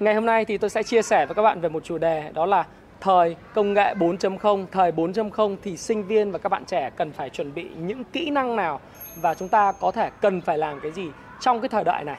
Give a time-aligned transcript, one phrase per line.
[0.00, 2.30] Ngày hôm nay thì tôi sẽ chia sẻ với các bạn về một chủ đề
[2.34, 2.66] đó là
[3.00, 7.30] thời công nghệ 4.0, thời 4.0 thì sinh viên và các bạn trẻ cần phải
[7.30, 8.80] chuẩn bị những kỹ năng nào
[9.20, 12.18] và chúng ta có thể cần phải làm cái gì trong cái thời đại này.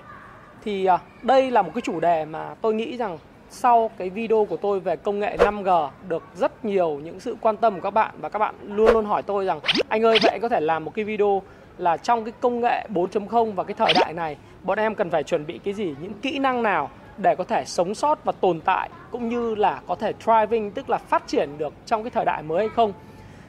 [0.64, 3.18] Thì à, đây là một cái chủ đề mà tôi nghĩ rằng
[3.50, 7.58] sau cái video của tôi về công nghệ 5G được rất nhiều những sự quan
[7.58, 9.60] tâm của các bạn và các bạn luôn luôn hỏi tôi rằng
[9.90, 11.42] anh ơi vậy anh có thể làm một cái video
[11.78, 15.24] là trong cái công nghệ 4.0 và cái thời đại này bọn em cần phải
[15.24, 16.90] chuẩn bị cái gì, những kỹ năng nào
[17.20, 20.90] để có thể sống sót và tồn tại cũng như là có thể thriving tức
[20.90, 22.94] là phát triển được trong cái thời đại mới hay không?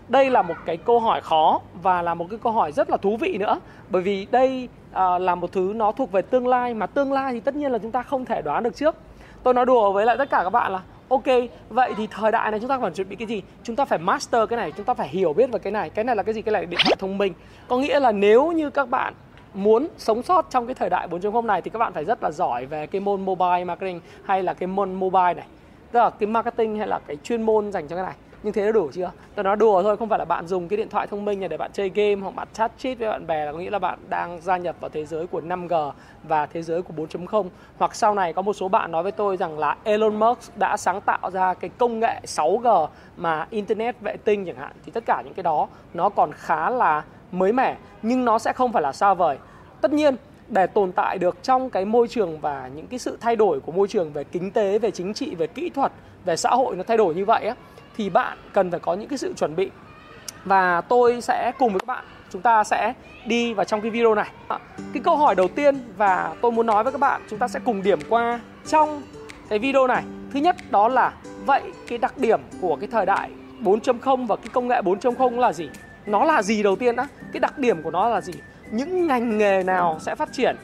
[0.08, 2.96] Đây là một cái câu hỏi khó và là một cái câu hỏi rất là
[2.96, 6.74] thú vị nữa bởi vì đây à, là một thứ nó thuộc về tương lai
[6.74, 8.96] mà tương lai thì tất nhiên là chúng ta không thể đoán được trước.
[9.42, 11.26] Tôi nói đùa với lại tất cả các bạn là ok
[11.68, 13.42] vậy thì thời đại này chúng ta phải chuẩn bị cái gì?
[13.62, 15.90] Chúng ta phải master cái này chúng ta phải hiểu biết về cái này.
[15.90, 16.42] Cái này là cái gì?
[16.42, 17.32] Cái này là điện thoại thông minh.
[17.68, 19.14] Có nghĩa là nếu như các bạn
[19.54, 22.30] muốn sống sót trong cái thời đại 4.0 này thì các bạn phải rất là
[22.30, 25.46] giỏi về cái môn mobile marketing hay là cái môn mobile này.
[25.92, 28.14] Tức là cái marketing hay là cái chuyên môn dành cho cái này.
[28.42, 29.10] Nhưng thế đã đủ chưa?
[29.34, 31.48] Tôi nói đùa thôi, không phải là bạn dùng cái điện thoại thông minh này
[31.48, 33.78] để bạn chơi game hoặc bạn chat chít với bạn bè là có nghĩa là
[33.78, 37.94] bạn đang gia nhập vào thế giới của 5G và thế giới của 4.0 hoặc
[37.94, 41.00] sau này có một số bạn nói với tôi rằng là Elon Musk đã sáng
[41.00, 45.22] tạo ra cái công nghệ 6G mà internet vệ tinh chẳng hạn, thì tất cả
[45.24, 48.92] những cái đó nó còn khá là mới mẻ, nhưng nó sẽ không phải là
[48.92, 49.38] xa vời.
[49.80, 50.16] Tất nhiên,
[50.48, 53.72] để tồn tại được trong cái môi trường và những cái sự thay đổi của
[53.72, 55.92] môi trường về kinh tế, về chính trị, về kỹ thuật,
[56.24, 57.54] về xã hội nó thay đổi như vậy á,
[57.96, 59.70] thì bạn cần phải có những cái sự chuẩn bị.
[60.44, 62.94] Và tôi sẽ cùng với các bạn, chúng ta sẽ
[63.26, 64.30] đi vào trong cái video này.
[64.92, 67.60] Cái câu hỏi đầu tiên và tôi muốn nói với các bạn, chúng ta sẽ
[67.64, 69.02] cùng điểm qua trong
[69.48, 70.02] cái video này.
[70.32, 71.12] Thứ nhất, đó là
[71.46, 73.30] vậy cái đặc điểm của cái thời đại
[73.60, 75.68] 4.0 và cái công nghệ 4.0 là gì?
[76.10, 77.06] Nó là gì đầu tiên đã?
[77.32, 78.32] Cái đặc điểm của nó là gì?
[78.70, 80.56] Những ngành nghề nào sẽ phát triển?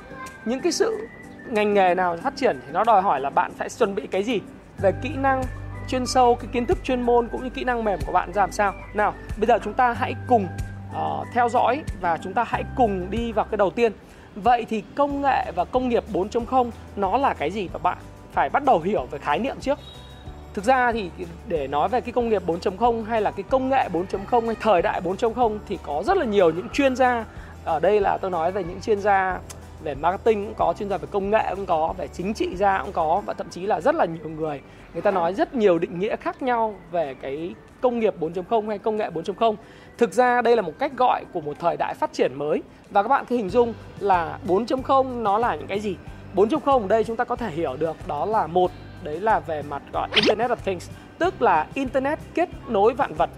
[0.45, 1.09] Những cái sự
[1.51, 4.23] ngành nghề nào phát triển thì nó đòi hỏi là bạn phải chuẩn bị cái
[4.23, 4.41] gì?
[4.79, 5.43] Về kỹ năng
[5.89, 8.43] chuyên sâu cái kiến thức chuyên môn cũng như kỹ năng mềm của bạn ra
[8.43, 8.73] làm sao?
[8.95, 10.47] Nào bây giờ chúng ta hãy cùng
[10.91, 13.93] uh, theo dõi và chúng ta hãy cùng đi vào cái đầu tiên.
[14.35, 17.69] Vậy thì công nghệ và công nghiệp 4.0 nó là cái gì?
[17.73, 17.99] Và bạn
[18.33, 19.79] phải bắt đầu hiểu về khái niệm trước.
[20.57, 21.11] Thực ra thì
[21.49, 24.83] để nói về cái công nghiệp 4.0 hay là cái công nghệ 4.0 hay thời
[24.83, 27.25] đại 4.0 thì có rất là nhiều những chuyên gia.
[27.65, 29.39] Ở đây là tôi nói về những chuyên gia
[29.85, 32.83] về marketing cũng có, chuyên gia về công nghệ cũng có, về chính trị gia
[32.83, 34.61] cũng có và thậm chí là rất là nhiều người.
[34.93, 38.79] Người ta nói rất nhiều định nghĩa khác nhau về cái công nghiệp 4.0 hay
[38.79, 39.55] công nghệ 4.0
[39.99, 42.63] thực ra đây là một cách gọi của một thời đại phát triển mới.
[42.91, 45.97] Và các bạn cứ hình dung là 4.0 nó là những cái gì?
[46.35, 48.71] 4.0 ở đây chúng ta có thể hiểu được đó là một
[49.07, 53.31] đấy là về mặt gọi Internet of Things tức là Internet kết nối vạn vật.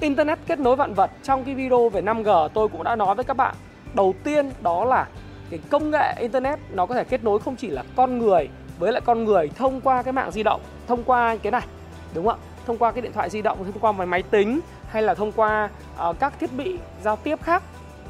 [0.00, 3.24] Internet kết nối vạn vật trong cái video về 5G tôi cũng đã nói với
[3.24, 3.54] các bạn.
[3.94, 5.08] Đầu tiên đó là
[5.50, 8.48] cái công nghệ Internet nó có thể kết nối không chỉ là con người
[8.78, 11.66] với lại con người thông qua cái mạng di động thông qua cái này
[12.14, 12.44] đúng không ạ?
[12.66, 15.32] Thông qua cái điện thoại di động thông qua máy máy tính hay là thông
[15.32, 15.70] qua
[16.08, 17.62] uh, các thiết bị giao tiếp khác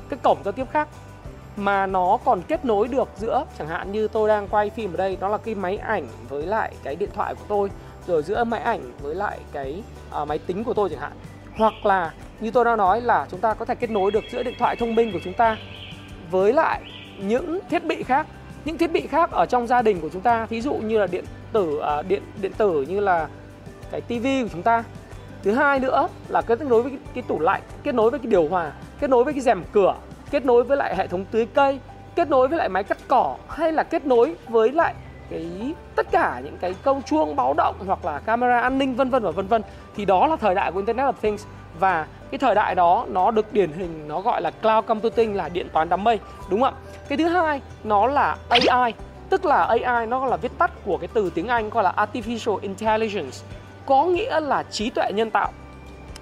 [0.09, 0.89] cái cổng giao tiếp khác
[1.57, 4.97] mà nó còn kết nối được giữa chẳng hạn như tôi đang quay phim ở
[4.97, 7.71] đây đó là cái máy ảnh với lại cái điện thoại của tôi
[8.07, 9.83] rồi giữa máy ảnh với lại cái
[10.23, 11.13] uh, máy tính của tôi chẳng hạn.
[11.57, 14.43] Hoặc là như tôi đã nói là chúng ta có thể kết nối được giữa
[14.43, 15.57] điện thoại thông minh của chúng ta
[16.31, 16.83] với lại
[17.19, 18.27] những thiết bị khác.
[18.65, 21.07] Những thiết bị khác ở trong gia đình của chúng ta thí dụ như là
[21.07, 23.29] điện tử uh, điện điện tử như là
[23.91, 24.85] cái tivi của chúng ta.
[25.43, 28.27] Thứ hai nữa là kết nối với cái, cái tủ lạnh kết nối với cái
[28.27, 29.95] điều hòa kết nối với cái rèm cửa
[30.35, 31.81] kết nối với lại hệ thống tưới cây,
[32.15, 34.95] kết nối với lại máy cắt cỏ, hay là kết nối với lại
[35.31, 39.11] cái tất cả những cái câu chuông báo động hoặc là camera an ninh, vân
[39.11, 39.63] vân và vân vân,
[39.97, 41.47] thì đó là thời đại của Internet of Things.
[41.81, 45.49] Và cái thời đại đó nó được điển hình, nó gọi là cloud computing, là
[45.49, 46.19] điện toán đám mây,
[46.51, 46.81] đúng không ạ?
[47.09, 48.93] Cái thứ hai, nó là AI
[49.31, 52.59] tức là AI nó là viết tắt của cái từ tiếng Anh gọi là artificial
[52.61, 53.39] intelligence,
[53.87, 55.53] có nghĩa là trí tuệ nhân tạo.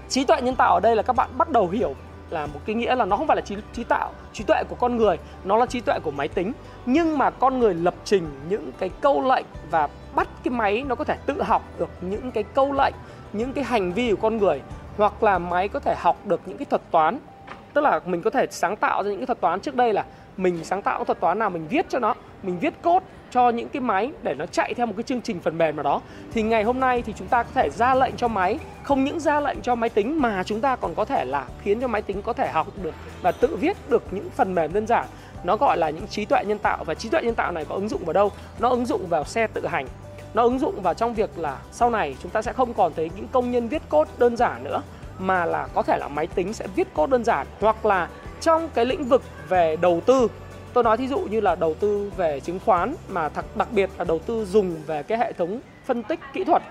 [0.09, 1.95] Trí tuệ nhân tạo ở đây là các bạn bắt đầu hiểu
[2.33, 4.77] là một cái nghĩa là nó không phải là trí trí tạo, trí tuệ của
[4.81, 6.53] con người, nó là trí tuệ của máy tính.
[6.87, 10.95] Nhưng mà con người lập trình những cái câu lệnh và bắt cái máy nó
[10.95, 12.95] có thể tự học được những cái câu lệnh,
[13.33, 14.61] những cái hành vi của con người,
[14.97, 17.19] hoặc là máy có thể học được những cái thuật toán.
[17.73, 19.61] Tức là mình có thể sáng tạo ra những cái thuật toán.
[19.61, 20.05] Trước đây là
[20.37, 23.69] mình sáng tạo thuật toán nào mình viết cho nó, mình viết code cho những
[23.69, 26.01] cái máy để nó chạy theo một cái chương trình phần mềm nào đó.
[26.33, 29.21] Thì ngày hôm nay thì chúng ta có thể ra lệnh cho máy, không những
[29.21, 32.03] ra lệnh cho máy tính mà chúng ta còn có thể là khiến cho máy
[32.03, 35.07] tính có thể học được và tự viết được những phần mềm đơn giản.
[35.45, 37.75] Nó gọi là những trí tuệ nhân tạo và trí tuệ nhân tạo này có
[37.75, 38.31] ứng dụng vào đâu?
[38.59, 39.87] Nó ứng dụng vào xe tự hành.
[40.35, 43.11] Nó ứng dụng vào trong việc là sau này chúng ta sẽ không còn thấy
[43.17, 44.83] những công nhân viết code đơn giản nữa,
[45.19, 47.47] mà là có thể là máy tính sẽ viết code đơn giản.
[47.61, 48.09] Hoặc là
[48.41, 50.29] trong cái lĩnh vực về đầu tư
[50.73, 53.91] tôi nói thí dụ như là đầu tư về chứng khoán mà thật đặc biệt
[53.99, 56.63] là đầu tư dùng về cái hệ thống phân tích kỹ thuật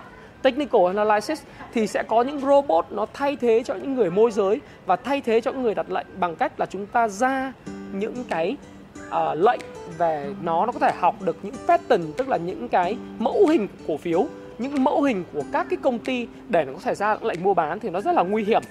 [0.41, 1.41] technical analysis
[1.73, 5.21] thì sẽ có những robot nó thay thế cho những người môi giới và thay
[5.21, 7.53] thế cho những người đặt lệnh bằng cách là chúng ta ra
[7.91, 8.57] những cái
[9.07, 9.61] uh, lệnh
[9.97, 13.67] về nó nó có thể học được những pattern tức là những cái mẫu hình
[13.87, 14.27] cổ phiếu
[14.61, 17.53] những mẫu hình của các cái công ty để nó có thể ra lệnh mua
[17.53, 18.61] bán thì nó rất là nguy hiểm.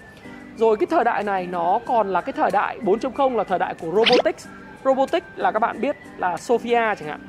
[0.56, 3.75] Rồi cái thời đại này nó còn là cái thời đại 4.0 là thời đại
[3.75, 4.47] của robotics
[4.85, 7.21] robotics là các bạn biết là Sophia chẳng hạn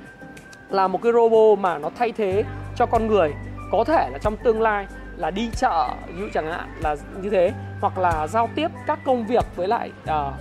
[0.69, 2.43] là một cái robot mà nó thay thế
[2.75, 3.33] cho con người.
[3.71, 4.87] Có thể là trong tương lai
[5.17, 7.53] là đi chợ như chẳng hạn là như thế.
[7.81, 10.33] Hoặc là giao tiếp các công việc với lại uh,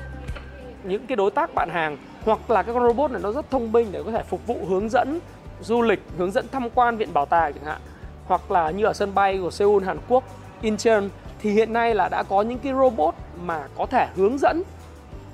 [0.84, 1.96] những cái đối tác bạn hàng.
[2.24, 4.56] Hoặc là các con robot này nó rất thông minh để có thể phục vụ
[4.68, 5.20] hướng dẫn
[5.60, 7.80] du lịch hướng dẫn tham quan viện bảo tàng chẳng hạn.
[8.26, 10.24] Hoặc là như ở sân bay của Seoul Hàn Quốc
[10.60, 11.02] Incheon
[11.38, 14.62] thì hiện nay là đã có những cái robot mà có thể hướng dẫn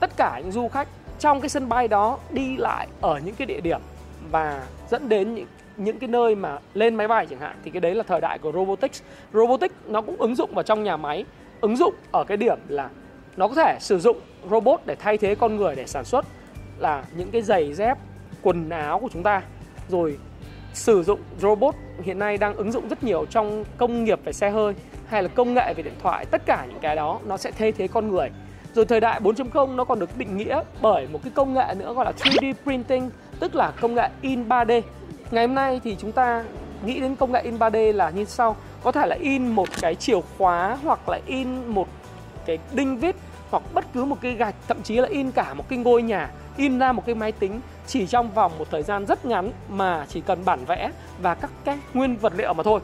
[0.01, 3.47] tất cả những du khách trong cái sân bay đó đi lại ở những cái
[3.47, 3.81] địa điểm
[4.31, 5.47] và dẫn đến những
[5.77, 8.39] những cái nơi mà lên máy bay chẳng hạn, thì cái đấy là thời đại
[8.39, 9.03] của robotics.
[9.33, 11.25] Robotics nó cũng ứng dụng vào trong nhà máy.
[11.61, 12.89] Ứng dụng ở cái điểm là
[13.37, 14.21] nó có thể sử dụng
[14.51, 16.27] robot để thay thế con người để sản xuất
[16.79, 17.99] là những cái giày dép,
[18.43, 19.43] quần áo của chúng ta.
[19.89, 20.19] Rồi
[20.73, 24.51] sử dụng robot hiện nay đang ứng dụng rất nhiều trong công nghiệp về xe
[24.51, 24.75] hơi
[25.07, 26.25] hay là công nghệ về điện thoại.
[26.25, 28.31] Tất cả những cái đó nó sẽ thay thế con người
[28.77, 31.95] rồi thời đại 4.0 nó còn được định nghĩa bởi một cái công nghệ nữa
[31.95, 34.83] gọi là 3D printing, tức là công nghệ in 3D
[35.31, 36.45] ngày hôm nay thì chúng ta
[36.85, 38.57] nghĩ đến công nghệ in 3D là như sau.
[38.83, 41.89] Có thể là in một cái chìa khóa hoặc là in một
[42.47, 43.17] cái đinh vít
[43.51, 46.31] hoặc bất cứ một cái gạch, thậm chí là in cả một cái ngôi nhà,
[46.57, 50.07] in ra một cái máy tính chỉ trong vòng một thời gian rất ngắn mà
[50.09, 50.91] chỉ cần bản vẽ
[51.23, 52.81] và các cái nguyên vật liệu mà thôi.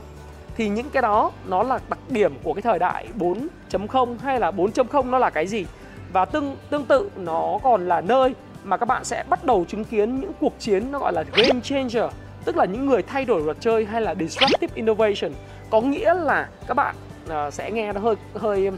[0.57, 4.51] Thì những cái đó nó là đặc điểm của cái thời đại 4.0 hay là
[4.51, 5.67] 4.0 nó là cái gì?
[6.13, 9.85] Và tương tương tự nó còn là nơi mà các bạn sẽ bắt đầu chứng
[9.85, 12.05] kiến những cuộc chiến nó gọi là game changer
[12.45, 15.33] tức là những người thay đổi luật chơi hay là disruptive innovation.
[15.71, 16.95] Có nghĩa là các bạn
[17.27, 18.71] uh, sẽ nghe nó hơi hơi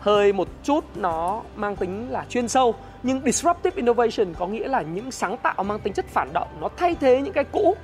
[0.00, 2.74] hơi một chút nó mang tính là chuyên sâu.
[3.02, 6.68] Nhưng disruptive innovation có nghĩa là những sáng tạo mang tính chất phản động nó
[6.76, 7.76] thay thế những cái cũ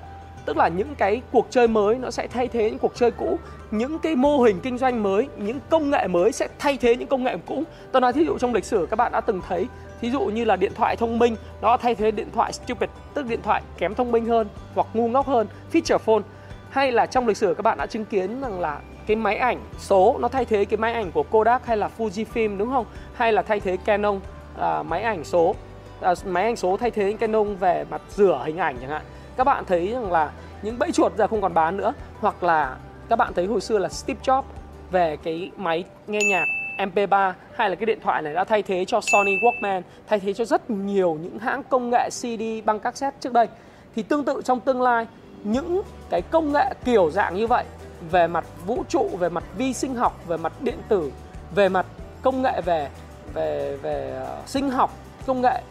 [0.47, 3.39] tức là những cái cuộc chơi mới nó sẽ thay thế những cuộc chơi cũ.
[3.71, 7.09] Những cái mô hình kinh doanh mới những công nghệ mới sẽ thay thế những
[7.09, 7.63] công nghệ cũ.
[7.93, 9.67] Tôi nói thí dụ trong lịch sử các bạn đã từng thấy
[10.01, 13.27] thí dụ như là điện thoại thông minh nó thay thế điện thoại stupid tức
[13.27, 16.23] điện thoại kém thông minh hơn hoặc ngu ngốc hơn feature phone.
[16.71, 19.61] Hay là trong lịch sử các bạn đã chứng kiến rằng là cái máy ảnh
[19.79, 22.87] số nó thay thế cái máy ảnh của Kodak hay là Fujifilm đúng không?
[23.15, 24.21] Hay là thay thế Canon
[24.59, 25.55] là máy ảnh số
[26.01, 29.03] à, máy ảnh số thay thế Canon về mặt rửa hình ảnh chẳng hạn
[29.37, 30.31] các bạn thấy rằng là
[30.63, 32.77] những bẫy chuột giờ không còn bán nữa hoặc là
[33.09, 34.43] các bạn thấy hồi xưa là Steve Jobs
[34.91, 36.45] về cái máy nghe nhạc
[36.79, 40.33] MP3 hay là cái điện thoại này đã thay thế cho Sony Walkman, thay thế
[40.33, 43.47] cho rất nhiều những hãng công nghệ CD băng cassette trước đây.
[43.95, 45.07] Thì tương tự trong tương lai,
[45.45, 47.65] những cái công nghệ kiểu dạng như vậy
[48.11, 51.13] về mặt vũ trụ, về mặt vi sinh học, về mặt điện tử,
[51.55, 51.87] về mặt
[52.23, 52.89] công nghệ về
[53.35, 54.91] về về uh, sinh học,
[55.27, 55.63] công nghệ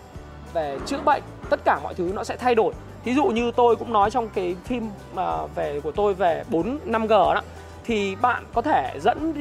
[0.55, 2.74] về chữa bệnh, tất cả mọi thứ nó sẽ thay đổi.
[3.03, 6.79] Thí dụ như tôi cũng nói trong cái phim à, về của tôi về 4
[6.85, 7.41] 5G đó
[7.83, 9.33] thì bạn có thể dẫn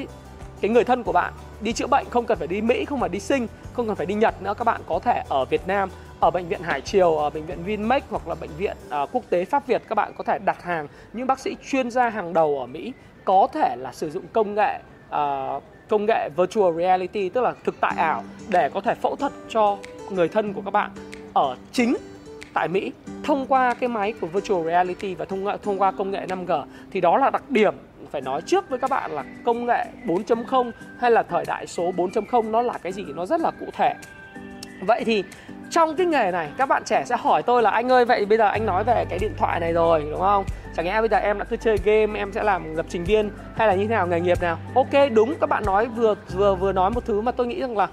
[0.60, 3.08] cái người thân của bạn đi chữa bệnh không cần phải đi Mỹ, không phải
[3.08, 5.88] đi Sinh, không cần phải đi Nhật nữa các bạn có thể ở Việt Nam
[6.20, 9.22] ở bệnh viện Hải Triều, ở bệnh viện Vinmec hoặc là bệnh viện uh, quốc
[9.30, 12.32] tế Pháp Việt các bạn có thể đặt hàng những bác sĩ chuyên gia hàng
[12.32, 12.92] đầu ở Mỹ
[13.24, 17.74] có thể là sử dụng công nghệ uh, công nghệ virtual reality tức là thực
[17.80, 19.78] tại ảo để có thể phẫu thuật cho
[20.10, 20.90] người thân của các bạn
[21.34, 21.96] ở chính
[22.54, 22.92] tại Mỹ
[23.24, 27.00] thông qua cái máy của virtual reality và thông thông qua công nghệ 5G thì
[27.00, 27.74] đó là đặc điểm
[28.10, 31.92] phải nói trước với các bạn là công nghệ 4.0 hay là thời đại số
[31.96, 33.94] 4.0 nó là cái gì nó rất là cụ thể.
[34.80, 35.24] Vậy thì
[35.70, 38.38] trong cái nghề này các bạn trẻ sẽ hỏi tôi là anh ơi vậy bây
[38.38, 40.44] giờ anh nói về cái điện thoại này rồi đúng không?
[40.76, 43.30] Chẳng lẽ bây giờ em đã cứ chơi game em sẽ làm lập trình viên
[43.56, 44.58] hay là như thế nào nghề nghiệp nào?
[44.74, 47.76] Ok đúng các bạn nói vừa vừa vừa nói một thứ mà tôi nghĩ rằng
[47.76, 47.88] là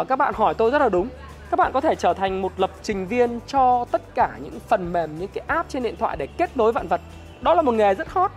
[0.00, 1.08] uh, các bạn hỏi tôi rất là đúng
[1.50, 4.92] các bạn có thể trở thành một lập trình viên cho tất cả những phần
[4.92, 7.00] mềm, những cái app trên điện thoại để kết nối vạn vật.
[7.40, 8.30] Đó là một nghề rất hot.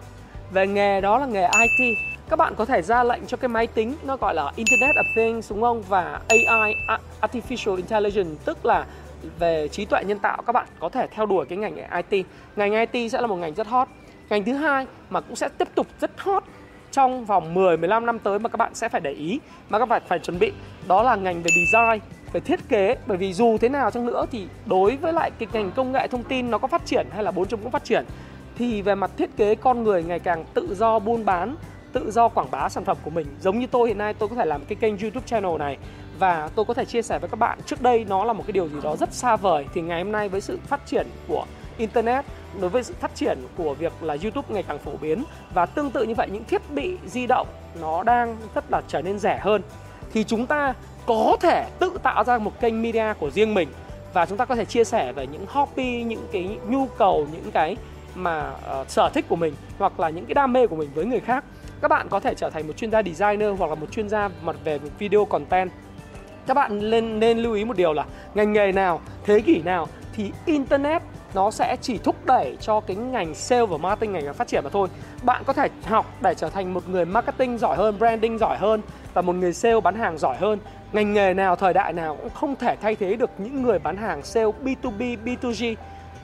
[0.52, 1.98] Về nghề đó là nghề IT
[2.30, 5.04] các bạn có thể ra lệnh cho cái máy tính, nó gọi là Internet of
[5.16, 5.82] Things, đúng không?
[5.82, 6.76] Và AI
[7.22, 8.86] Artificial Intelligence, tức là
[9.40, 10.42] về trí tuệ nhân tạo.
[10.42, 11.76] Các bạn có thể theo đuổi cái ngành
[12.10, 12.26] IT.
[12.56, 13.88] Ngành IT sẽ là một ngành rất hot.
[14.30, 16.44] Ngành thứ hai mà cũng sẽ tiếp tục rất hot
[16.92, 19.40] trong vòng 10 15 năm tới mà các bạn sẽ phải để ý,
[19.70, 20.52] mà các bạn phải chuẩn bị,
[20.88, 22.00] đó là ngành về design
[22.34, 25.48] về thiết kế, bởi vì dù thế nào chăng nữa thì đối với lại cái
[25.54, 28.06] ngành công nghệ thông tin nó có phát triển hay là 4.0 phát triển,
[28.58, 31.56] thì về mặt thiết kế con người ngày càng tự do buôn bán,
[31.94, 33.28] tự do quảng bá sản phẩm của mình.
[33.42, 35.78] Giống như tôi hiện nay, tôi có thể làm cái kênh youtube channel này
[36.20, 37.60] và tôi có thể chia sẻ với các bạn.
[37.66, 40.12] Trước đây nó là một cái điều gì đó rất xa vời, thì ngày hôm
[40.12, 41.46] nay với sự phát triển của
[41.78, 42.26] internet,
[42.62, 45.24] đối với sự phát triển của việc là YouTube ngày càng phổ biến
[45.54, 47.48] và tương tự như vậy, những thiết bị di động
[47.82, 49.62] nó đang rất là trở nên rẻ hơn,
[50.14, 50.74] thì chúng ta
[51.06, 53.70] có thể tự tạo ra một kênh media của riêng mình
[54.14, 57.52] và chúng ta có thể chia sẻ về những hobby, những cái nhu cầu, những
[57.52, 57.78] cái
[58.16, 61.06] mà uh, sở thích của mình hoặc là những cái đam mê của mình với
[61.06, 61.44] người khác.
[61.82, 64.30] Các bạn có thể trở thành một chuyên gia designer hoặc là một chuyên gia
[64.44, 65.72] mặt về video content.
[66.48, 69.88] Các bạn nên nên lưu ý một điều là ngành nghề nào, thế kỷ nào
[70.16, 71.02] thì internet
[71.34, 74.70] nó sẽ chỉ thúc đẩy cho cái ngành sale và marketing ngành phát triển mà
[74.70, 74.88] thôi.
[75.24, 78.82] Bạn có thể học để trở thành một người marketing giỏi hơn, branding giỏi hơn
[79.14, 80.60] và một người sale bán hàng giỏi hơn.
[80.94, 83.98] Ngành nghề nào, thời đại nào cũng không thể thay thế được những người bán
[83.98, 85.76] hàng sale B2B, B2G.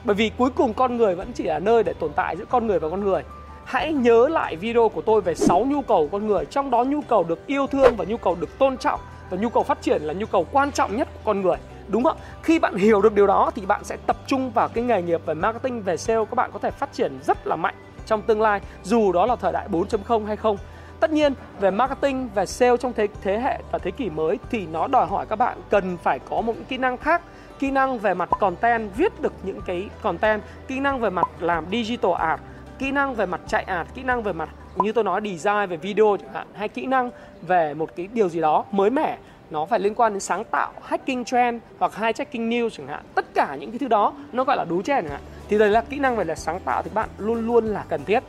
[0.04, 2.66] Bởi vì cuối cùng con người vẫn chỉ là nơi để tồn tại giữa con
[2.66, 3.22] người và con người.
[3.64, 6.84] Hãy nhớ lại video của tôi về 6 nhu cầu của con người, trong đó
[6.84, 9.00] nhu cầu được yêu thương và nhu cầu được tôn trọng
[9.30, 11.56] và nhu cầu phát triển là nhu cầu quan trọng nhất của con người.
[11.88, 12.16] Đúng không?
[12.42, 15.20] Khi bạn hiểu được điều đó thì bạn sẽ tập trung vào cái nghề nghiệp
[15.26, 16.24] về marketing về sale.
[16.24, 17.74] Các bạn có thể phát triển rất là mạnh
[18.06, 20.56] trong tương lai dù đó là thời đại 4.0 hay không
[21.00, 24.66] tất nhiên, về marketing, về sale trong thế thế hệ và thế kỷ mới thì
[24.72, 27.22] nó đòi hỏi các bạn cần phải có một kỹ năng khác.
[27.58, 30.42] Kỹ năng về mặt content, viết được những cái content.
[30.68, 32.40] Kỹ năng về mặt làm digital art,
[32.78, 35.76] kỹ năng về mặt chạy art, kỹ năng về mặt, như tôi nói, design về
[35.76, 37.10] video chẳng hạn, hay kỹ năng
[37.42, 39.18] về một cái điều gì đó mới mẻ.
[39.50, 43.04] Nó phải liên quan đến sáng tạo, hacking trend hoặc hijacking news chẳng hạn.
[43.14, 45.20] Tất cả những cái thứ đó nó gọi là đú trend chẳng hạn.
[45.48, 48.04] Thì đây là kỹ năng về là sáng tạo thì bạn luôn luôn là cần
[48.04, 48.22] thiết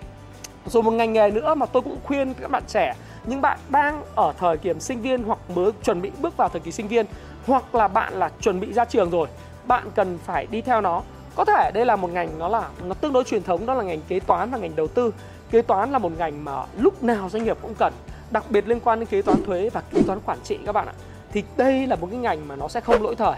[0.65, 4.03] rồi một ngành nghề nữa mà tôi cũng khuyên các bạn trẻ, những bạn đang
[4.15, 7.06] ở thời điểm sinh viên hoặc mới chuẩn bị bước vào thời kỳ sinh viên
[7.48, 9.27] hoặc là bạn là chuẩn bị ra trường rồi,
[9.68, 11.01] bạn cần phải đi theo nó.
[11.36, 13.84] Có thể đây là một ngành nó là, nó tương đối truyền thống, đó là
[13.84, 15.13] ngành kế toán và ngành đầu tư.
[15.51, 17.94] Kế toán là một ngành mà lúc nào doanh nghiệp cũng cần,
[18.32, 20.88] đặc biệt liên quan đến kế toán thuế và kế toán quản trị các bạn
[20.88, 20.94] ạ.
[21.32, 23.36] Thì đây là một cái ngành mà nó sẽ không lỗi thời.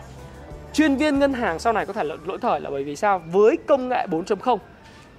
[0.74, 3.22] Chuyên viên ngân hàng sau này có thể lỗi thời là bởi vì sao?
[3.32, 4.58] Với công nghệ 4.0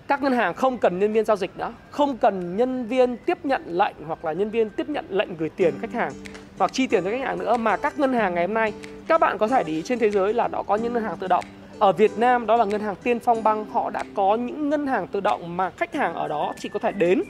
[0.09, 3.39] các ngân hàng không cần nhân viên giao dịch nữa không cần nhân viên tiếp
[3.45, 6.13] nhận lệnh hoặc là nhân viên tiếp nhận lệnh gửi tiền khách hàng
[6.59, 8.73] hoặc chi tiền cho khách hàng nữa mà các ngân hàng ngày hôm nay
[9.09, 11.17] các bạn có thể để ý trên thế giới là đã có những ngân hàng
[11.17, 11.45] tự động.
[11.79, 14.87] Ở Việt Nam đó là ngân hàng Tiên Phong Băng họ đã có những ngân
[14.87, 17.23] hàng tự động mà khách hàng ở đó chỉ có thể đến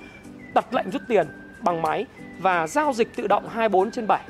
[0.54, 1.26] đặt lệnh rút tiền
[1.62, 2.06] bằng máy
[2.38, 4.20] và giao dịch tự động 24 trên 7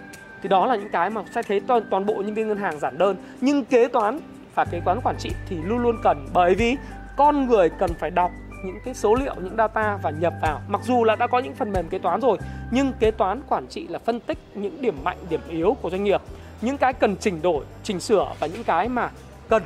[0.42, 2.80] thì đó là những cái mà sẽ thấy toàn, toàn bộ nhân viên ngân hàng
[2.80, 3.16] giản đơn.
[3.40, 4.20] Nhưng kế toán
[4.54, 6.76] và kế toán quản trị thì luôn luôn cần bởi vì
[7.16, 8.30] con người cần phải đọc
[8.64, 10.60] những cái số liệu, những data và nhập vào.
[10.68, 12.38] Mặc dù là đã có những phần mềm kế toán rồi,
[12.70, 16.04] nhưng kế toán quản trị là phân tích những điểm mạnh, điểm yếu của doanh
[16.04, 16.20] nghiệp.
[16.60, 19.10] Những cái cần chỉnh đổi, chỉnh sửa và những cái mà
[19.48, 19.62] cần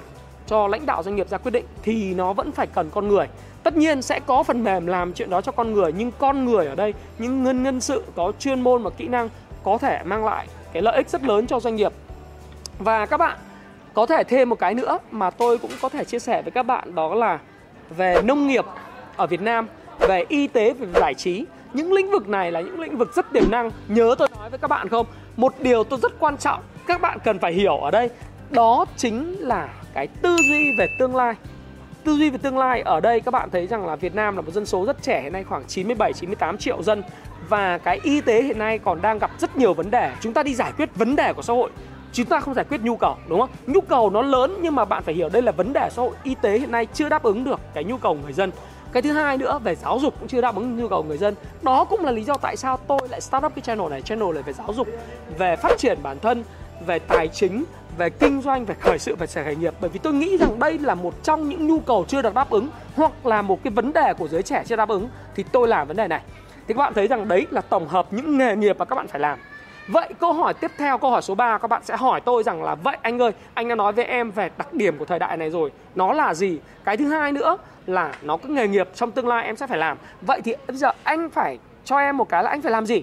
[0.47, 3.26] cho lãnh đạo doanh nghiệp ra quyết định thì nó vẫn phải cần con người.
[3.62, 6.67] Tất nhiên sẽ có phần mềm làm chuyện đó cho con người, nhưng con người
[6.67, 9.28] ở đây, những nhân nhân sự có chuyên môn và kỹ năng
[9.64, 11.93] có thể mang lại cái lợi ích rất lớn cho doanh nghiệp.
[12.78, 13.38] Và các bạn
[13.99, 16.62] có thể thêm một cái nữa mà tôi cũng có thể chia sẻ với các
[16.62, 17.38] bạn, đó là
[17.97, 18.64] về nông nghiệp
[19.17, 19.69] ở Việt Nam,
[20.09, 21.45] về y tế, về giải trí.
[21.73, 23.71] Những lĩnh vực này là những lĩnh vực rất tiềm năng.
[23.88, 25.07] Nhớ tôi nói với các bạn không?
[25.37, 28.11] Một điều tôi rất quan trọng, các bạn cần phải hiểu ở đây.
[28.50, 31.35] Đó chính là cái tư duy về tương lai.
[32.05, 34.43] Tư duy về tương lai ở đây các bạn thấy rằng là Việt Nam là
[34.43, 37.02] một dân số rất trẻ hiện nay, khoảng 97 98 triệu dân.
[37.49, 40.12] Và cái y tế hiện nay còn đang gặp rất nhiều vấn đề.
[40.21, 41.71] Chúng ta đi giải quyết vấn đề của xã hội
[42.19, 43.51] chúng ta không giải quyết nhu cầu, đúng không?
[43.67, 46.13] Nhu cầu nó lớn nhưng mà bạn phải hiểu đây là vấn đề xã hội
[46.23, 48.51] y tế hiện nay chưa đáp ứng được cái nhu cầu người dân.
[48.93, 51.35] Cái thứ hai nữa, về giáo dục cũng chưa đáp ứng nhu cầu người dân.
[51.63, 54.35] Đó cũng là lý do tại sao tôi lại start up cái channel này channel
[54.35, 54.89] này về giáo dục,
[55.39, 56.45] về phát triển bản thân,
[56.87, 57.65] về tài chính,
[57.99, 59.75] về kinh doanh, về khởi sự, về khởi nghiệp.
[59.81, 62.51] Bởi vì tôi nghĩ rằng đây là một trong những nhu cầu chưa được đáp
[62.51, 65.69] ứng hoặc là một cái vấn đề của giới trẻ chưa đáp ứng thì tôi
[65.69, 66.21] làm vấn đề này.
[66.69, 69.09] Thì các bạn thấy rằng đấy là tổng hợp những nghề nghiệp mà các bạn
[69.09, 69.39] phải làm.
[69.88, 72.62] Vậy câu hỏi tiếp theo, câu hỏi số 3 các bạn sẽ hỏi tôi rằng
[72.62, 75.37] là Vậy anh ơi, anh đã nói với em về đặc điểm của thời đại
[75.37, 76.59] này rồi Nó là gì?
[76.85, 79.78] Cái thứ hai nữa là nó có nghề nghiệp trong tương lai em sẽ phải
[79.78, 79.99] làm.
[80.21, 83.02] Vậy thì bây giờ anh phải cho em một cái là anh phải làm gì?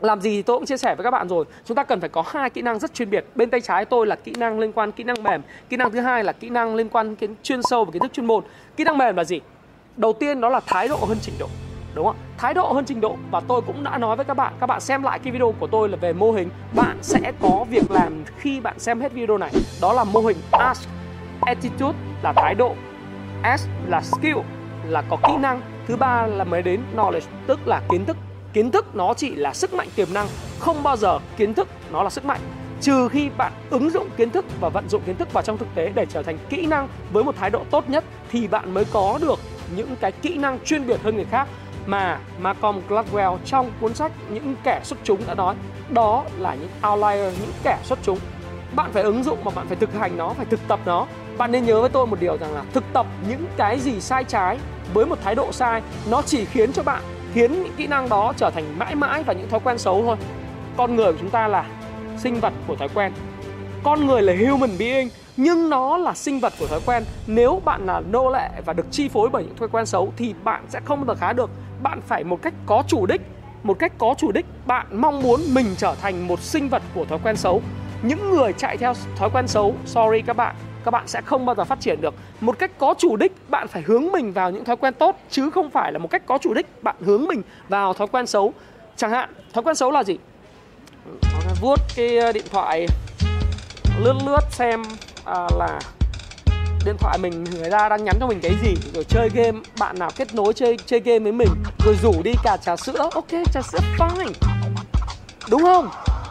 [0.00, 1.44] làm gì tôi cũng chia sẻ với các bạn rồi.
[1.64, 3.24] Chúng ta cần phải có hai kỹ năng rất chuyên biệt.
[3.34, 6.00] Bên tay trái tôi là kỹ năng liên quan kỹ năng mềm kỹ năng thứ
[6.00, 8.44] hai là kỹ năng liên quan đến chuyên sâu và kiến thức chuyên môn.
[8.76, 9.40] Kỹ năng mềm là gì?
[9.96, 11.48] Đầu tiên đó là thái độ hơn trình độ
[11.94, 12.16] đúng không?
[12.38, 13.16] Thái độ hơn trình độ.
[13.30, 14.52] Và tôi cũng đã nói với các bạn.
[14.60, 16.48] Các bạn xem lại cái video của tôi là về mô hình.
[16.76, 19.52] Bạn sẽ có việc làm khi bạn xem hết video này.
[19.80, 20.88] Đó là mô hình ask
[21.40, 22.74] attitude là thái độ.
[23.58, 24.38] S là skill,
[24.84, 25.60] là có kỹ năng.
[25.86, 28.16] Thứ ba là mới đến knowledge, tức là kiến thức.
[28.52, 30.26] Kiến thức nó chỉ là sức mạnh tiềm năng.
[30.58, 32.40] Không bao giờ kiến thức nó là sức mạnh.
[32.80, 35.68] Trừ khi bạn ứng dụng kiến thức và vận dụng kiến thức vào trong thực
[35.74, 38.84] tế để trở thành kỹ năng với một thái độ tốt nhất, thì bạn mới
[38.92, 39.38] có được
[39.76, 41.48] những cái kỹ năng chuyên biệt hơn người khác
[41.86, 45.54] mà Malcolm Gladwell trong cuốn sách những kẻ xuất chúng đã nói.
[45.90, 48.18] Đó là những outlier, những kẻ xuất chúng.
[48.76, 51.06] Bạn phải ứng dụng mà bạn phải thực hành nó, phải thực tập nó.
[51.38, 54.24] Bạn nên nhớ với tôi một điều rằng là thực tập những cái gì sai
[54.24, 54.58] trái
[54.94, 58.32] với một thái độ sai, nó chỉ khiến cho bạn, khiến những kỹ năng đó
[58.36, 60.16] trở thành mãi mãi và những thói quen xấu thôi.
[60.76, 61.66] Con người của chúng ta là
[62.18, 63.12] sinh vật của thói quen.
[63.82, 67.04] Con người là human being, nhưng nó là sinh vật của thói quen.
[67.26, 70.34] Nếu bạn là nô lệ và được chi phối bởi những thói quen xấu thì
[70.44, 71.50] bạn sẽ không bao giờ khá được
[71.84, 73.20] bạn phải một cách có chủ đích
[73.62, 77.04] một cách có chủ đích bạn mong muốn mình trở thành một sinh vật của
[77.04, 77.62] thói quen xấu.
[78.02, 81.54] Những người chạy theo thói quen xấu sorry các bạn các bạn sẽ không bao
[81.54, 82.14] giờ phát triển được.
[82.40, 85.50] Một cách có chủ đích bạn phải hướng mình vào những thói quen tốt chứ
[85.50, 88.52] không phải là một cách có chủ đích bạn hướng mình vào thói quen xấu.
[88.96, 90.18] Chẳng hạn thói quen xấu là gì?
[91.06, 91.28] Ừ,
[91.60, 92.86] vuốt cái ờ, điện thoại
[93.98, 94.82] lướt lướt xem
[95.24, 95.80] à, là
[96.84, 99.98] điện thoại mình, người ta đang nhắn cho mình cái gì, rồi chơi game, bạn
[99.98, 101.48] nào kết nối chơi chơi game với mình,
[101.84, 103.08] rồi rủ đi cả trà sữa.
[103.14, 104.32] Ok, trà sữa fine.
[105.50, 105.88] Đúng không?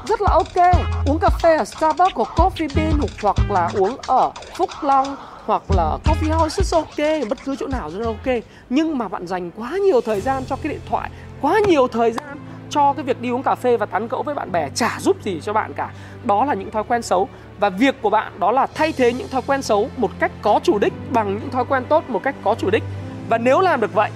[0.08, 0.76] Rất là ok.
[1.06, 5.64] Uống cà phê ở Starbucks hoặc Coffee Bean hoặc là uống ở Phúc Long hoặc
[5.70, 7.30] là Coffee House rất ok.
[7.30, 8.36] Bất cứ chỗ nào rất ok.
[8.70, 11.10] Nhưng mà bạn dành quá nhiều thời gian cho cái điện thoại,
[11.42, 12.38] quá nhiều thời gian
[12.70, 15.24] cho cái việc đi uống cà phê và tán gẫu với bạn bè, chả giúp
[15.24, 15.92] gì cho bạn cả.
[16.24, 17.28] Đó là những thói quen xấu
[17.60, 20.60] và việc của bạn đó là thay thế những thói quen xấu một cách có
[20.64, 22.84] chủ đích bằng những thói quen tốt một cách có chủ đích.
[23.30, 24.12] Và nếu làm được vậy,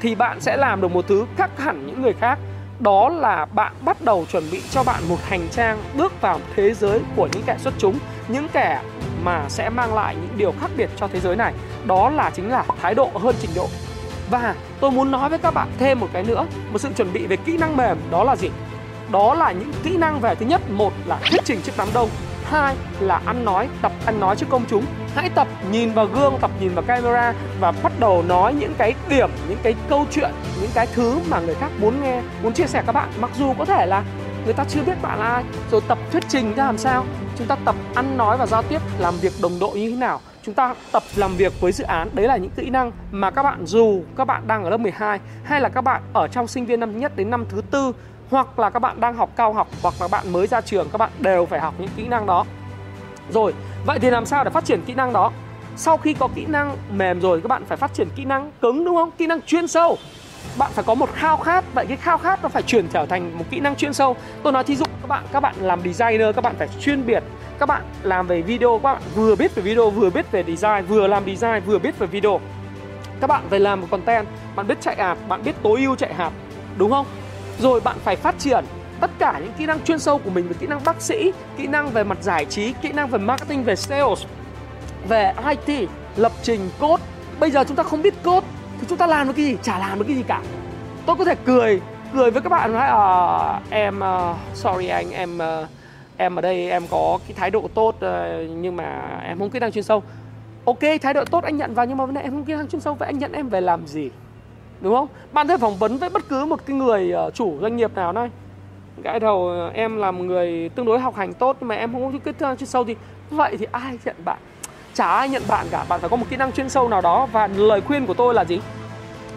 [0.00, 2.38] thì bạn sẽ làm được một thứ khác hẳn những người khác.
[2.80, 6.74] Đó là bạn bắt đầu chuẩn bị cho bạn một hành trang bước vào thế
[6.74, 7.98] giới của những kẻ xuất chúng,
[8.28, 8.82] những kẻ
[9.24, 11.52] mà sẽ mang lại những điều khác biệt cho thế giới này.
[11.86, 13.68] Đó là chính là thái độ hơn trình độ.
[14.30, 17.26] Và tôi muốn nói với các bạn thêm một cái nữa, một sự chuẩn bị
[17.26, 18.50] về kỹ năng mềm đó là gì?
[19.10, 22.08] Đó là những kỹ năng về thứ nhất, một là thuyết trình trước đám đông
[22.44, 24.84] hai là ăn nói, tập ăn nói trước công chúng.
[25.14, 28.94] Hãy tập, nhìn vào gương, tập nhìn vào camera và bắt đầu nói những cái
[29.08, 32.66] điểm, những cái câu chuyện, những cái thứ mà người khác muốn nghe, muốn chia
[32.66, 33.08] sẻ các bạn.
[33.20, 34.04] Mặc dù có thể là
[34.44, 37.04] người ta chưa biết bạn là ai, rồi tập thuyết trình ra làm sao.
[37.38, 40.20] Chúng ta tập ăn nói và giao tiếp, làm việc đồng đội như thế nào.
[40.42, 43.42] Chúng ta tập làm việc với dự án, đấy là những kỹ năng mà các
[43.42, 46.66] bạn, dù các bạn đang ở lớp 12 hay là các bạn ở trong sinh
[46.66, 47.92] viên năm nhất đến năm thứ tư
[48.32, 50.98] hoặc là các bạn đang học cao học hoặc là bạn mới ra trường, các
[50.98, 52.44] bạn đều phải học những kỹ năng đó.
[53.30, 53.54] Rồi,
[53.86, 55.32] vậy thì làm sao để phát triển kỹ năng đó?
[55.76, 58.84] Sau khi có kỹ năng mềm rồi, các bạn phải phát triển kỹ năng cứng,
[58.84, 59.10] đúng không?
[59.10, 59.98] Kỹ năng chuyên sâu.
[60.58, 63.38] Bạn phải có một khao khát, vậy cái khao khát nó phải chuyển trở thành
[63.38, 64.16] một kỹ năng chuyên sâu.
[64.42, 67.22] Tôi nói thí dụ các bạn các bạn làm designer, các bạn phải chuyên biệt.
[67.58, 70.86] Các bạn làm về video, các bạn vừa biết về video, vừa biết về design,
[70.88, 72.40] vừa làm design, vừa biết về video.
[73.20, 74.26] Các bạn phải làm một content.
[74.56, 76.30] Bạn biết chạy hạt bạn biết tối ưu chạy hạt
[76.78, 77.06] đúng không?
[77.62, 78.64] Rồi bạn phải phát triển.
[79.00, 81.66] Tất cả những kỹ năng chuyên sâu của mình về kỹ năng bác sĩ kỹ
[81.66, 84.24] năng về mặt giải trí kỹ năng về marketing về sales
[85.08, 85.34] về
[85.66, 87.02] IT lập trình code.
[87.40, 88.46] Bây giờ chúng ta không biết code
[88.80, 89.56] thì chúng ta làm được cái gì?
[89.62, 90.42] Chả làm được cái gì cả.
[91.06, 91.80] Tôi có thể cười
[92.14, 95.68] cười với các bạn nói à, em uh, sorry anh em uh,
[96.16, 98.02] em ở đây em có cái thái độ tốt uh,
[98.50, 100.02] nhưng mà em không kỹ năng chuyên sâu.
[100.64, 102.68] Ok thái độ tốt anh nhận vào nhưng mà vấn đề em không kỹ năng
[102.68, 104.10] chuyên sâu vậy anh nhận em về làm gì?
[104.82, 105.08] Đúng không?
[105.32, 108.12] Bạn thể phỏng vấn với bất cứ một cái người ờ, chủ doanh nghiệp nào
[108.12, 108.28] đây?
[109.02, 111.92] Gãi đầu ờ, em là một người tương đối học hành tốt nhưng mà em
[111.92, 112.96] không có kỹ năng chuyên sâu thì
[113.30, 114.38] vậy thì ai nhận bạn?
[114.94, 115.84] Chả ai nhận bạn cả.
[115.88, 118.34] Bạn phải có một kỹ năng chuyên sâu nào đó và lời khuyên của tôi
[118.34, 118.60] là gì?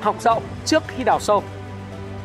[0.01, 1.43] Học rộng trước khi đào sâu.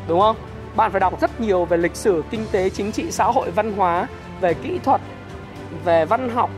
[0.09, 0.37] Đúng không?
[0.77, 3.73] Bạn phải đọc rất nhiều về lịch sử, kinh tế, chính trị, xã hội, văn
[3.73, 4.07] hóa,
[4.41, 5.01] về kỹ thuật,
[5.85, 6.51] về văn học.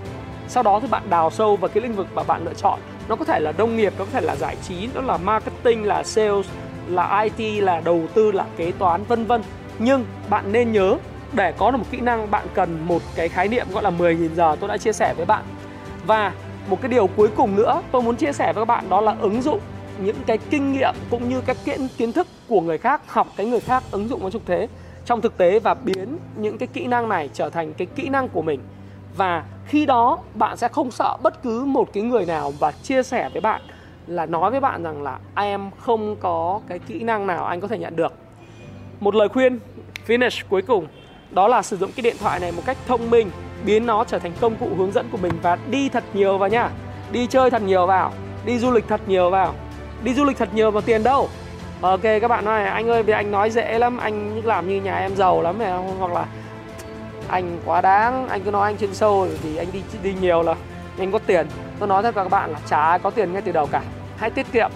[0.49, 2.79] Sau đó thì bạn đào sâu vào cái lĩnh vực mà bạn lựa chọn
[3.13, 5.85] nó có thể là nông nghiệp, nó có thể là giải trí, nó là marketing,
[5.85, 6.47] là sales,
[6.89, 9.43] là IT là đầu tư, là kế toán, vân vân.
[9.79, 10.97] Nhưng bạn nên nhớ,
[11.33, 14.35] để có được một kỹ năng, bạn cần một cái khái niệm gọi là 10.000
[14.35, 14.57] giờ.
[14.61, 15.43] Tôi đã chia sẻ với bạn.
[16.07, 16.33] Và
[16.69, 19.17] một cái điều cuối cùng nữa tôi muốn chia sẻ với các bạn đó là
[19.21, 19.61] ứng dụng
[19.99, 23.47] những cái kinh nghiệm cũng như các kiến kiến thức của người khác, học cái
[23.47, 24.69] người khác ứng dụng vào thực tế,
[25.05, 28.29] trong thực tế và biến những cái kỹ năng này trở thành cái kỹ năng
[28.29, 28.61] của mình
[29.17, 33.03] và khi đó, bạn sẽ không sợ bất cứ một cái người nào và chia
[33.03, 33.61] sẻ với bạn
[34.07, 37.69] là nói với bạn rằng là em không có cái kỹ năng nào anh có
[37.69, 38.13] thể nhận được.
[39.01, 39.59] Một lời khuyên,
[40.07, 40.87] finish cuối cùng,
[41.31, 43.31] đó là sử dụng cái điện thoại này một cách thông minh,
[43.65, 46.49] biến nó trở thành công cụ hướng dẫn của mình và đi thật nhiều vào
[46.49, 46.71] nha.
[47.13, 48.13] Đi chơi thật nhiều vào,
[48.45, 49.55] đi du lịch thật nhiều vào.
[50.03, 51.29] Đi du lịch thật nhiều vào tiền đâu?
[51.81, 54.97] Ok các bạn nói anh ơi, vì anh nói dễ lắm, anh làm như nhà
[54.97, 56.27] em giàu lắm này, hoặc là
[57.33, 60.55] anh quá đáng, anh cứ nói anh chuyên sâu thì anh đi đi nhiều là
[60.99, 61.47] anh có tiền.
[61.79, 63.83] Tôi nói thật các bạn là chả ai có tiền ngay từ đầu cả.
[64.17, 64.71] Hãy tiết kiệm,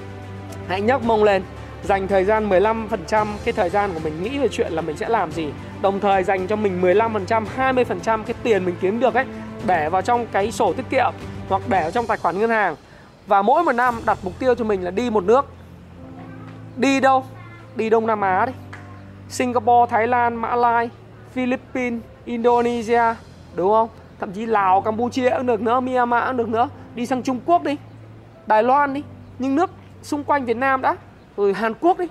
[0.69, 1.43] hãy nhấc mông lên,
[1.83, 5.09] dành thời gian 15% cái thời gian của mình nghĩ về chuyện là mình sẽ
[5.09, 5.51] làm gì.
[5.83, 9.25] Đồng thời dành cho mình 15% 20% cái tiền mình kiếm được ấy
[9.67, 11.13] để vào trong cái sổ tiết kiệm
[11.49, 12.77] hoặc để vào trong tài khoản ngân hàng.
[13.27, 15.47] Và mỗi một năm đặt mục tiêu cho mình là đi một nước.
[16.77, 17.25] Đi đâu?
[17.77, 18.53] Đi Đông Nam Á đi.
[19.29, 20.91] Singapore, Thái Lan, Mã Lai,
[21.33, 23.15] Philippines Indonesia,
[23.55, 23.89] đúng không?
[24.21, 26.69] Thậm chí Lào, Campuchia cũng được nữa, Myanmar cũng được nữa.
[26.95, 27.77] Đi sang Trung Quốc đi,
[28.47, 29.03] Đài Loan đi.
[29.39, 29.71] Nhưng nước
[30.03, 30.97] xung quanh Việt Nam đã.
[31.37, 32.07] Rồi Hàn Quốc đi.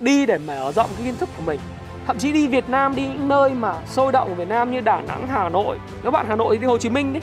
[0.00, 1.60] Đi để mở rộng cái kiến thức của mình.
[2.06, 4.80] Thậm chí đi Việt Nam, đi những nơi mà sôi động của Việt Nam như
[4.80, 5.78] Đà Nẵng, Hà Nội.
[6.02, 7.20] Nếu bạn Hà Nội thì đi Hồ Chí Minh đi.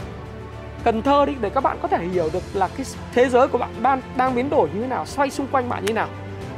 [0.84, 3.58] Cần Thơ đi, để các bạn có thể hiểu được là cái thế giới của
[3.58, 6.08] bạn đang đang biến đổi như thế nào, xoay xung quanh bạn như thế nào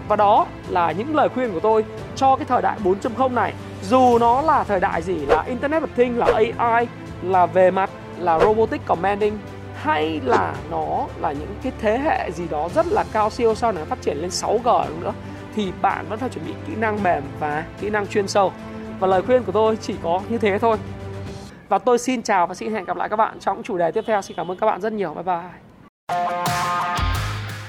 [0.09, 4.17] và đó là những lời khuyên của tôi cho cái thời đại 4.0 này dù
[4.19, 6.87] nó là thời đại gì, là Internet of Things, là AI
[7.23, 9.37] là về mặt, là robotic commanding,
[9.75, 13.71] hay là nó là những cái thế hệ gì đó rất là cao siêu sau
[13.71, 15.13] này phát triển lên 6G nữa,
[15.55, 18.51] thì bạn vẫn phải chuẩn bị kỹ năng mềm và kỹ năng chuyên sâu.
[18.99, 20.77] Và lời khuyên của tôi chỉ có như thế thôi.
[21.69, 24.03] Và tôi xin chào và xin hẹn gặp lại các bạn trong chủ đề tiếp
[24.07, 24.21] theo.
[24.21, 25.13] Xin cảm ơn các bạn rất nhiều.
[25.13, 26.98] Bye bye.